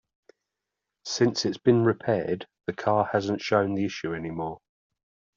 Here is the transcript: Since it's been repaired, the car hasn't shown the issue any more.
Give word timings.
Since 1.05 1.45
it's 1.45 1.59
been 1.59 1.85
repaired, 1.85 2.47
the 2.65 2.73
car 2.73 3.05
hasn't 3.13 3.39
shown 3.41 3.75
the 3.75 3.85
issue 3.85 4.15
any 4.15 4.31
more. 4.31 4.59